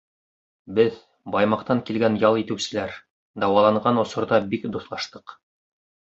Беҙ, 0.77 0.95
Баймаҡтан 1.35 1.81
килгән 1.89 2.17
ял 2.23 2.39
итеүселәр, 2.45 2.97
дауаланған 3.45 4.01
осорҙа 4.07 4.43
бик 4.57 4.69
дуҫлаштыҡ. 4.79 5.37